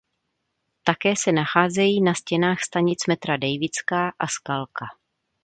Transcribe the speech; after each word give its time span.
Také 0.83 1.13
se 1.17 1.31
nacházejí 1.31 2.01
na 2.01 2.13
stěnách 2.13 2.61
stanic 2.63 3.07
metra 3.07 3.37
Dejvická 3.37 4.13
a 4.19 4.27
Skalka. 4.27 4.85